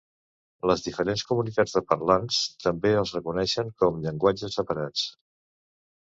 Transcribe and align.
Les 0.69 0.83
diferents 0.85 1.23
comunitats 1.31 1.75
de 1.75 1.83
parlants 1.91 2.39
també 2.65 2.95
els 3.03 3.13
reconeixen 3.19 3.71
com 3.83 4.01
llenguatges 4.09 4.61
separats. 4.63 5.07